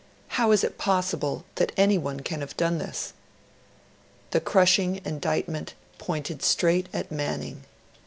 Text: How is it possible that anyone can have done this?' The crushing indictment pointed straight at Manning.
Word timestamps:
How 0.29 0.49
is 0.49 0.63
it 0.63 0.79
possible 0.79 1.45
that 1.57 1.73
anyone 1.77 2.21
can 2.21 2.41
have 2.41 2.57
done 2.57 2.79
this?' 2.79 3.13
The 4.31 4.41
crushing 4.41 4.99
indictment 5.05 5.75
pointed 5.99 6.41
straight 6.41 6.89
at 6.91 7.11
Manning. 7.11 7.65